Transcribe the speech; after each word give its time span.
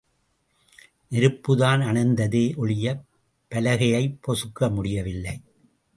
நெருப்புதான் 1.11 1.81
அணைந்ததே 1.81 2.53
ஒழியப் 2.57 3.03
பலகையைப் 3.51 4.19
பொசுக்க 4.27 4.71
முடியவில்லை. 4.71 5.41